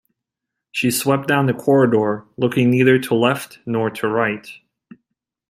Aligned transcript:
She 0.71 0.89
swept 0.89 1.27
down 1.27 1.45
the 1.45 1.53
corridor, 1.53 2.25
looking 2.35 2.71
neither 2.71 2.97
to 2.97 3.13
left 3.13 3.59
nor 3.67 3.91
to 3.91 4.07
right. 4.07 4.47